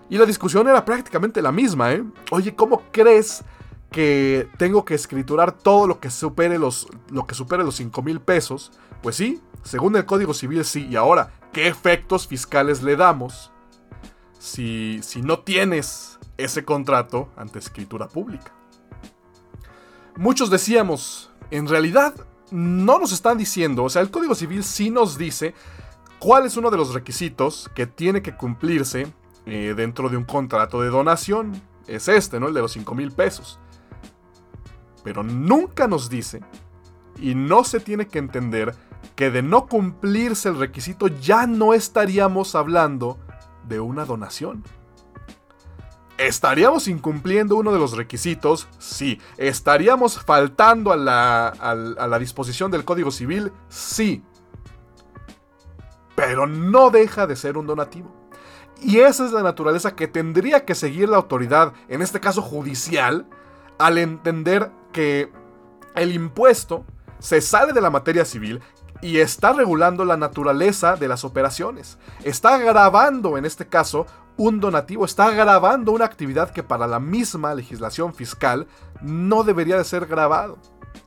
[0.09, 2.05] Y la discusión era prácticamente la misma, ¿eh?
[2.31, 3.45] Oye, ¿cómo crees
[3.91, 8.21] que tengo que escriturar todo lo que supere los, lo que supere los 5 mil
[8.21, 8.71] pesos?
[9.03, 10.87] Pues sí, según el Código Civil sí.
[10.89, 13.51] Y ahora, ¿qué efectos fiscales le damos
[14.39, 18.53] si, si no tienes ese contrato ante escritura pública?
[20.17, 22.15] Muchos decíamos, en realidad
[22.51, 25.55] no nos están diciendo, o sea, el Código Civil sí nos dice
[26.19, 29.13] cuál es uno de los requisitos que tiene que cumplirse
[29.47, 31.63] eh, dentro de un contrato de donación.
[31.87, 32.49] Es este, ¿no?
[32.49, 33.61] El de los 5 mil pesos.
[35.05, 36.41] Pero nunca nos dice,
[37.21, 38.75] y no se tiene que entender,
[39.15, 43.19] que de no cumplirse el requisito ya no estaríamos hablando
[43.69, 44.65] de una donación.
[46.19, 48.69] ¿Estaríamos incumpliendo uno de los requisitos?
[48.79, 49.21] Sí.
[49.37, 53.53] ¿Estaríamos faltando a la, a la disposición del Código Civil?
[53.69, 54.25] Sí.
[56.15, 58.16] Pero no deja de ser un donativo.
[58.83, 63.27] Y esa es la naturaleza que tendría que seguir la autoridad, en este caso judicial,
[63.79, 65.33] al entender que
[65.95, 66.85] el impuesto
[67.19, 68.61] se sale de la materia civil
[69.01, 71.99] y está regulando la naturaleza de las operaciones.
[72.23, 77.55] Está grabando, en este caso, un donativo, está grabando una actividad que para la misma
[77.55, 78.67] legislación fiscal
[79.01, 80.59] no debería de ser grabado.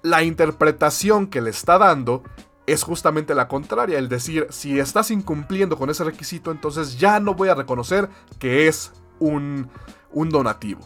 [0.01, 2.23] La interpretación que le está dando
[2.71, 7.33] es justamente la contraria, el decir, si estás incumpliendo con ese requisito, entonces ya no
[7.33, 9.69] voy a reconocer que es un,
[10.11, 10.81] un donativo.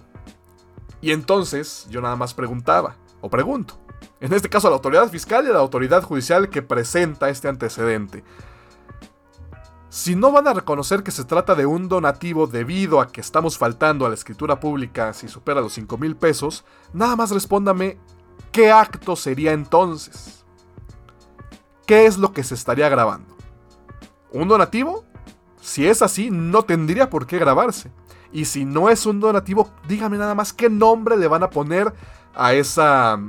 [1.02, 3.80] Y entonces yo nada más preguntaba, o pregunto,
[4.19, 7.48] en este caso a la autoridad fiscal y a la autoridad judicial que presenta este
[7.48, 8.24] antecedente.
[9.89, 13.58] Si no van a reconocer que se trata de un donativo debido a que estamos
[13.58, 18.00] faltando a la escritura pública si supera los 5 mil pesos, nada más respóndame
[18.52, 20.42] qué acto sería entonces.
[21.86, 23.36] ¿Qué es lo que se estaría grabando?
[24.32, 25.04] ¿Un donativo?
[25.62, 27.91] Si es así, no tendría por qué grabarse.
[28.32, 31.93] Y si no es un donativo, dígame nada más qué nombre le van a poner
[32.34, 33.19] a esa,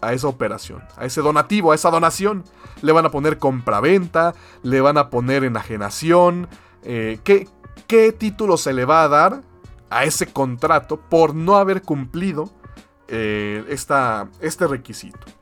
[0.00, 2.44] a esa operación, a ese donativo, a esa donación.
[2.82, 6.48] Le van a poner compraventa, le van a poner enajenación.
[6.82, 7.48] Eh, ¿qué,
[7.86, 9.42] ¿Qué título se le va a dar
[9.90, 12.50] a ese contrato por no haber cumplido
[13.06, 15.37] eh, este requisito?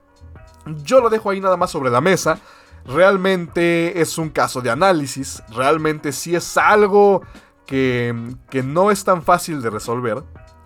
[0.82, 2.38] Yo lo dejo ahí nada más sobre la mesa.
[2.84, 5.42] Realmente es un caso de análisis.
[5.50, 7.22] Realmente sí es algo
[7.66, 8.14] que,
[8.50, 10.22] que no es tan fácil de resolver.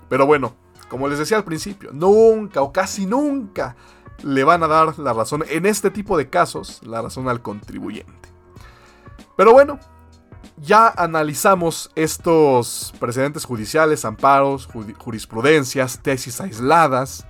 [0.08, 0.54] Pero bueno,
[0.88, 3.76] como les decía al principio, nunca o casi nunca
[4.22, 8.28] le van a dar la razón en este tipo de casos, la razón al contribuyente.
[9.36, 9.78] Pero bueno,
[10.56, 17.26] ya analizamos estos precedentes judiciales, amparos, jurisprudencias, tesis aisladas.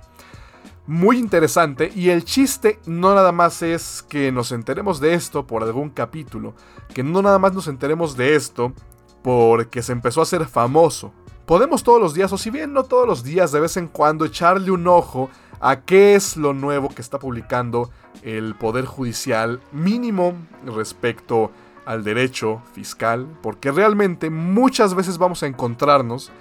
[0.91, 5.63] Muy interesante y el chiste no nada más es que nos enteremos de esto por
[5.63, 6.53] algún capítulo,
[6.93, 8.73] que no nada más nos enteremos de esto
[9.23, 11.13] porque se empezó a hacer famoso.
[11.45, 14.25] Podemos todos los días, o si bien no todos los días, de vez en cuando
[14.25, 15.29] echarle un ojo
[15.61, 17.89] a qué es lo nuevo que está publicando
[18.21, 20.33] el Poder Judicial mínimo
[20.65, 21.51] respecto
[21.85, 26.33] al derecho fiscal, porque realmente muchas veces vamos a encontrarnos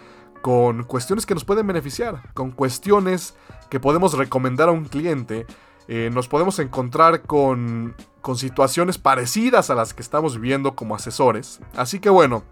[0.42, 3.34] con cuestiones que nos pueden beneficiar, con cuestiones
[3.68, 5.46] que podemos recomendar a un cliente,
[5.88, 11.60] eh, nos podemos encontrar con, con situaciones parecidas a las que estamos viviendo como asesores.
[11.76, 12.44] Así que bueno,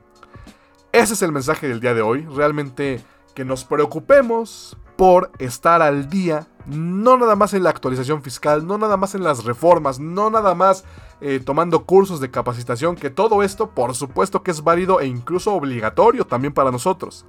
[0.93, 3.03] ese es el mensaje del día de hoy, realmente
[3.35, 8.79] que nos preocupemos por estar al día, no nada más en la actualización fiscal, no
[8.79, 10.85] nada más en las reformas, no nada más
[11.21, 15.55] eh, tomando cursos de capacitación, que todo esto por supuesto que es válido e incluso
[15.55, 17.25] obligatorio también para nosotros.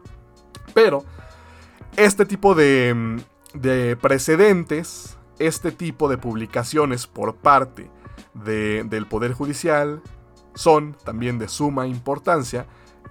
[0.74, 1.04] Pero
[1.98, 3.22] este tipo de,
[3.54, 7.90] de precedentes, este tipo de publicaciones por parte
[8.34, 10.02] del Poder Judicial
[10.54, 12.66] son también de suma importancia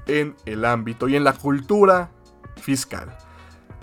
[0.07, 2.11] en el ámbito y en la cultura
[2.57, 3.17] fiscal.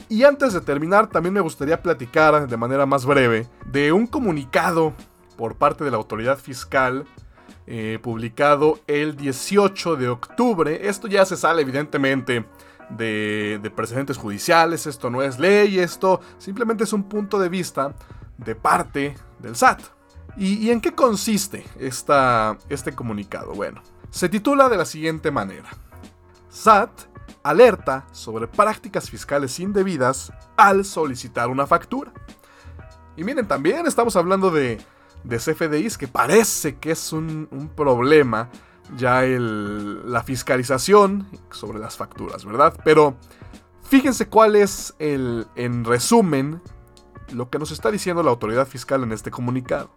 [0.10, 4.94] Y antes de terminar, también me gustaría platicar de manera más breve de un comunicado
[5.36, 7.06] por parte de la autoridad fiscal
[7.68, 10.88] eh, publicado el 18 de octubre.
[10.88, 12.46] Esto ya se sale evidentemente
[12.90, 17.94] de, precedentes judiciales, esto no es ley, esto simplemente es un punto de vista
[18.38, 19.82] de parte del SAT.
[20.38, 23.54] ¿Y, en qué consiste esta, este comunicado?
[23.54, 25.70] Bueno, se titula de la siguiente manera.
[26.50, 26.90] SAT
[27.42, 32.12] alerta sobre prácticas fiscales indebidas al solicitar una factura.
[33.16, 34.82] Y miren, también estamos hablando de,
[35.26, 38.50] de CFDIs, que parece que es un, problema
[38.98, 42.80] ya la fiscalización sobre las facturas, ¿verdad?
[42.84, 43.16] Pero
[43.84, 46.62] fíjense cuál es el, en resumen,
[47.32, 49.90] lo que nos está diciendo la autoridad fiscal en este comunicado.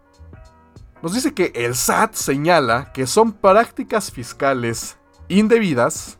[1.01, 4.97] Nos dice que el SAT señala que son prácticas fiscales
[5.29, 6.19] indebidas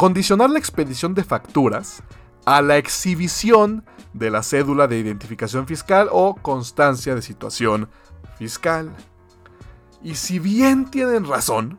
[0.00, 2.02] Condicionar la expedición de facturas
[2.46, 7.86] a la exhibición de la cédula de identificación fiscal o constancia de situación
[8.38, 8.96] fiscal.
[10.02, 11.78] Y si bien tienen razón,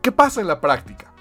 [0.00, 1.12] ¿qué pasa en la práctica?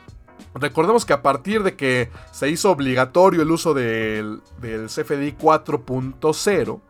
[0.53, 6.81] Recordemos que a partir de que se hizo obligatorio el uso del, del CFDI 4.0,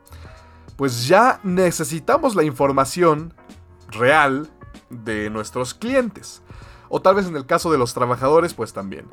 [0.77, 3.33] pues ya necesitamos la información
[3.89, 4.49] real
[4.89, 6.41] de nuestros clientes.
[6.89, 9.05] O tal vez en el caso de los trabajadores, pues también.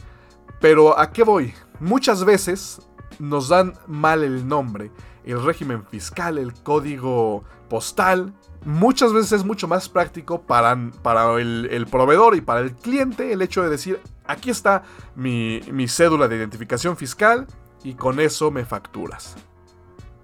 [0.60, 1.54] Pero ¿a qué voy?
[1.78, 2.80] Muchas veces
[3.18, 4.90] nos dan mal el nombre,
[5.24, 8.32] el régimen fiscal, el código postal.
[8.64, 13.40] Muchas veces es mucho más práctico para, para el, proveedor y para el cliente el
[13.42, 14.82] hecho de decir, aquí está
[15.14, 17.46] mi, mi cédula de identificación fiscal
[17.84, 19.36] y con eso me facturas.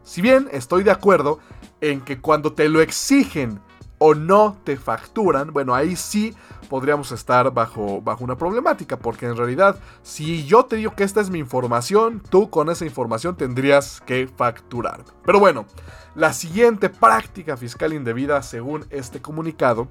[0.02, 1.38] Si bien estoy de acuerdo
[1.80, 3.60] en que cuando te lo exigen
[3.98, 6.34] o no te facturan, bueno, ahí sí
[6.64, 11.20] podríamos estar bajo, bajo una problemática, porque en realidad, si yo te digo que esta
[11.20, 15.04] es mi información, tú con esa información tendrías que facturar.
[15.24, 15.66] Pero bueno,
[16.14, 19.88] la siguiente práctica fiscal indebida, según este comunicado,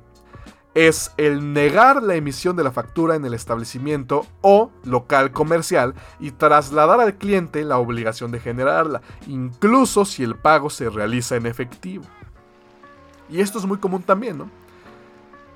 [0.73, 6.31] es el negar la emisión de la factura en el establecimiento o local comercial y
[6.31, 12.05] trasladar al cliente la obligación de generarla, incluso si el pago se realiza en efectivo.
[13.29, 14.62] Y esto es muy común también, ¿no?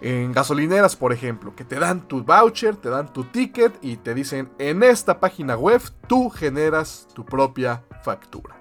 [0.01, 4.13] En gasolineras, por ejemplo, que te dan tu voucher, te dan tu ticket y te
[4.13, 8.55] dicen, en esta página web tú generas tu propia factura.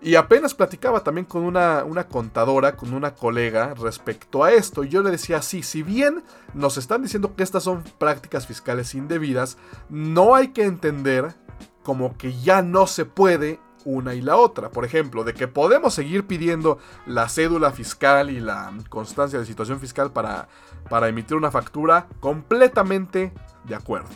[0.00, 4.82] Y apenas platicaba también con una, una, contadora, con una colega respecto a esto.
[4.82, 6.24] Y yo le decía, sí, si bien
[6.54, 11.36] nos están diciendo que estas son prácticas fiscales indebidas, no hay que entender
[11.84, 14.70] como que ya no se puede una y la otra.
[14.70, 19.80] Por ejemplo, de que podemos seguir pidiendo la cédula fiscal y la constancia de situación
[19.80, 20.48] fiscal para,
[20.88, 23.32] para emitir una factura, completamente
[23.64, 24.10] de acuerdo.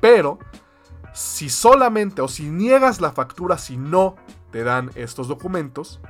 [0.00, 0.38] Pero,
[1.12, 4.16] si solamente o si niegas la factura si no
[4.50, 6.00] te dan estos documentos,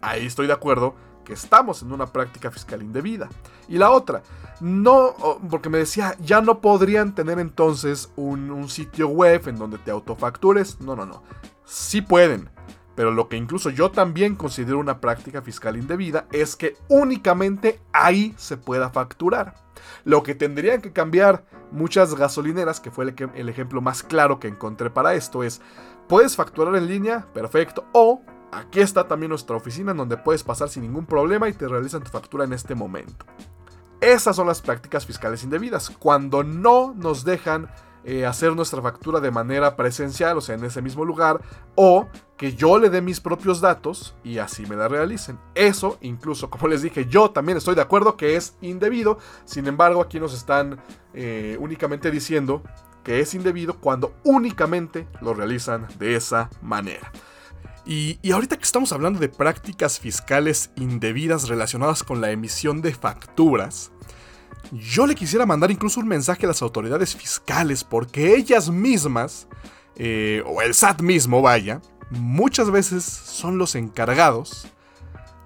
[0.00, 3.28] ahí estoy de acuerdo que estamos en una práctica fiscal indebida.
[3.68, 4.22] Y la otra,
[4.60, 5.14] no,
[5.48, 9.90] porque me decía, ya no podrían tener entonces un, un sitio web en donde te
[9.90, 10.80] autofactures.
[10.80, 11.22] No, no, no.
[11.70, 12.50] Sí pueden.
[12.96, 18.34] Pero lo que incluso yo también considero una práctica fiscal indebida es que únicamente ahí
[18.36, 19.54] se pueda facturar.
[20.04, 24.90] Lo que tendrían que cambiar muchas gasolineras, que fue el, ejemplo más claro que encontré
[24.90, 25.60] para esto, es
[26.08, 27.86] Puedes facturar en línea, perfecto.
[27.92, 31.68] O aquí está también nuestra oficina en donde puedes pasar sin ningún problema y te
[31.68, 33.24] realizan tu factura en este momento.
[34.00, 35.88] Esas son las prácticas fiscales indebidas.
[35.88, 37.70] Cuando no nos dejan
[38.04, 41.40] eh, hacer nuestra factura de manera presencial, o sea, en ese mismo lugar,
[41.74, 45.38] o que yo le dé mis propios datos y así me la realicen.
[45.54, 49.18] Eso, incluso, como les dije, yo también estoy de acuerdo que es indebido.
[49.44, 50.80] Sin embargo, aquí nos están
[51.12, 52.62] eh, únicamente diciendo
[53.04, 57.12] que es indebido cuando únicamente lo realizan de esa manera.
[57.86, 63.90] Y, ahorita que estamos hablando de prácticas fiscales indebidas relacionadas con la emisión de facturas,
[64.72, 69.48] yo le quisiera mandar incluso un mensaje a las autoridades fiscales porque ellas mismas,
[69.96, 71.80] eh, o el SAT mismo, vaya,
[72.10, 74.68] muchas veces son los encargados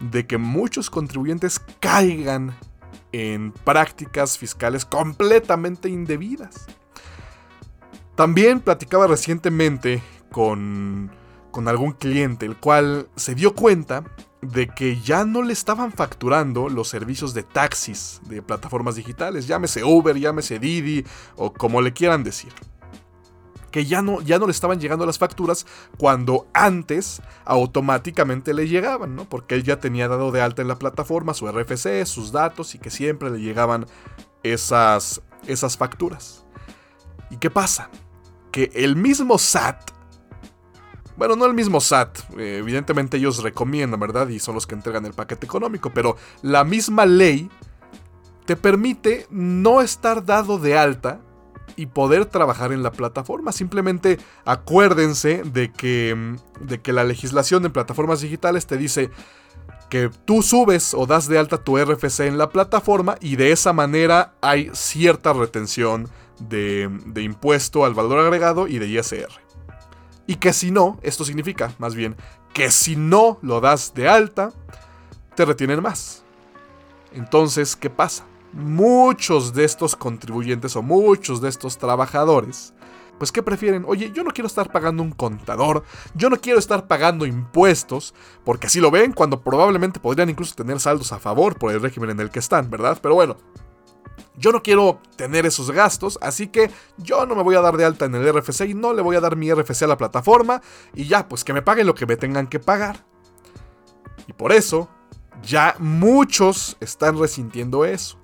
[0.01, 2.55] de que muchos contribuyentes caigan
[3.13, 6.67] en prácticas fiscales completamente indebidas.
[8.17, 11.11] También platicaba recientemente con,
[11.51, 14.05] con algún cliente, el cual se dio cuenta
[14.45, 19.85] de que ya no le estaban facturando los servicios de taxis de plataformas digitales, llámese
[19.85, 21.05] Uber, llámese Didi
[21.37, 22.53] o como le quieran decir.
[23.71, 25.67] Que ya no, ya no le estaban llegando las facturas
[25.99, 29.29] cuando antes automáticamente le llegaban, ¿no?
[29.29, 32.79] Porque él ya tenía dado de alta en la plataforma su RFC, sus datos y
[32.79, 33.87] que siempre le llegaban
[34.45, 36.45] esas, esas facturas.
[37.31, 37.91] ¿Y qué pasa?
[38.55, 39.91] que el mismo SAT,
[41.17, 44.29] bueno, no el mismo SAT, eh, evidentemente ellos recomiendan, ¿verdad?
[44.29, 47.49] Y son los que entregan el paquete económico, pero la misma ley
[48.47, 51.21] te permite no estar dado de alta
[51.77, 53.53] y poder trabajar en la plataforma.
[53.53, 59.11] Simplemente acuérdense de que, de que la legislación en plataformas digitales te dice
[59.89, 63.73] que tú subes o das de alta tu RFC en la plataforma y de esa
[63.73, 66.09] manera hay cierta retención
[66.41, 69.44] de, impuesto al valor agregado y de ISR.
[70.27, 72.17] Y que si no, esto significa más bien
[72.55, 74.53] que si no lo das de alta,
[75.35, 76.25] te retienen más.
[77.13, 78.25] Entonces, ¿qué pasa?
[78.53, 82.73] Muchos de estos contribuyentes o muchos de estos trabajadores,
[83.19, 83.85] pues ¿qué prefieren?
[83.87, 88.15] Oye, yo no quiero estar pagando un contador, yo no quiero estar pagando impuestos,
[88.45, 92.11] porque así lo ven cuando probablemente podrían incluso tener saldos a favor por el régimen
[92.11, 92.99] en el que están, ¿verdad?
[93.03, 93.37] Pero bueno,
[94.37, 97.85] yo no quiero tener esos gastos, así que yo no me voy a dar de
[97.85, 100.61] alta en el RFC y no le voy a dar mi RFC a la plataforma
[100.95, 103.05] y ya, pues que me paguen lo que me tengan que pagar.
[104.27, 104.89] Y por eso,
[105.43, 108.19] ya muchos están resintiendo eso.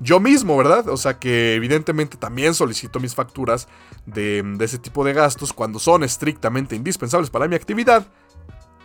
[0.00, 0.88] Yo mismo, ¿verdad?
[0.88, 3.68] O sea que evidentemente también solicito mis facturas
[4.04, 8.06] de, de ese tipo de gastos cuando son estrictamente indispensables para mi actividad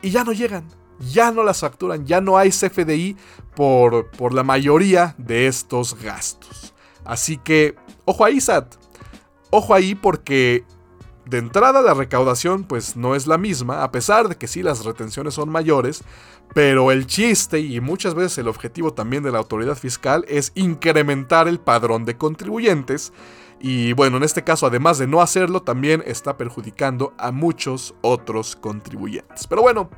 [0.02, 0.66] y ya no llegan
[1.00, 3.16] ya no las facturan, ya no hay CFDI
[3.56, 6.69] por, por la mayoría de estos gastos.
[7.10, 8.76] Así que, ojo ahí, SAT.
[9.50, 10.64] Ojo ahí porque
[11.26, 14.86] de entrada la recaudación pues no es la misma, a pesar de que sí las
[14.86, 16.04] retenciones son mayores,
[16.54, 21.48] pero el chiste y muchas veces el objetivo también de la autoridad fiscal es incrementar
[21.48, 23.12] el padrón de contribuyentes.
[23.60, 28.56] Y bueno, en este caso, además de no hacerlo, también está perjudicando a muchos otros
[28.56, 29.48] contribuyentes.
[29.48, 29.90] Pero bueno,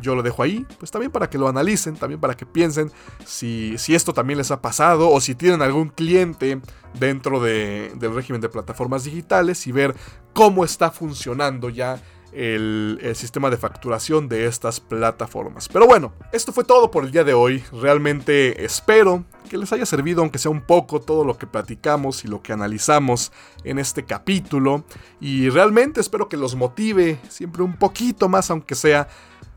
[0.00, 2.90] yo lo dejo ahí, pues también para que lo analicen, también para que piensen
[3.24, 6.60] si, si esto también les ha pasado o si tienen algún cliente
[6.98, 9.94] dentro del régimen de plataformas digitales y ver
[10.32, 12.00] cómo está funcionando ya
[12.32, 15.68] el, el, sistema de facturación de estas plataformas.
[15.68, 17.64] Pero bueno, esto fue todo por el día de hoy.
[17.72, 22.28] Realmente espero que les haya servido, aunque sea un poco, todo lo que platicamos y
[22.28, 23.32] lo que analizamos
[23.64, 24.84] en este capítulo.
[25.20, 29.08] Y realmente espero que los motive siempre un poquito más, aunque sea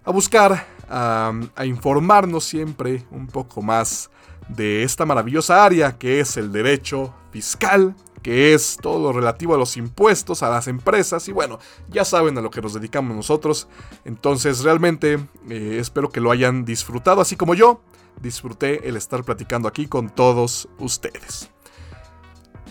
[0.06, 1.34] a buscar, a,
[1.66, 4.10] informarnos siempre un poco más
[4.50, 9.58] de esta maravillosa área que es el derecho fiscal, que es todo lo relativo a
[9.58, 13.68] los impuestos, a las empresas, y bueno, ya saben a lo que nos dedicamos nosotros.
[14.06, 17.82] Entonces realmente eh, espero que lo hayan disfrutado, así como yo
[18.22, 21.50] disfruté el estar platicando aquí con todos ustedes.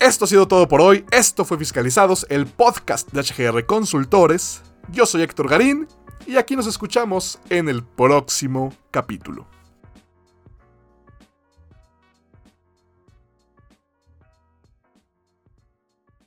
[0.01, 4.63] Esto ha sido todo por hoy, esto fue Fiscalizados, el podcast de HGR Consultores.
[4.91, 5.87] Yo soy Héctor Garín
[6.27, 9.52] y aquí nos escuchamos en el próximo capítulo.